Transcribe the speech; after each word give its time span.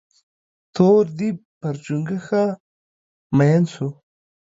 تور 0.73 1.03
ديب 1.17 1.37
پر 1.59 1.75
چونگوښه 1.83 2.43
مين 3.37 3.63
سو. 3.73 3.87